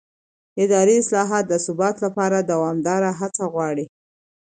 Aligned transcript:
اداري 0.63 0.95
اصلاحات 1.03 1.43
د 1.47 1.53
ثبات 1.65 1.95
لپاره 2.05 2.37
دوامداره 2.51 3.09
هڅه 3.19 3.43
غواړي 3.53 3.85